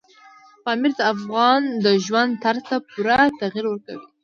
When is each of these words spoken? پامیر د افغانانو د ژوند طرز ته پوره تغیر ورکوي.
پامیر 0.63 0.91
د 0.97 1.01
افغانانو 1.13 1.79
د 1.85 1.87
ژوند 2.05 2.31
طرز 2.43 2.63
ته 2.69 2.77
پوره 2.89 3.19
تغیر 3.39 3.65
ورکوي. 3.67 4.07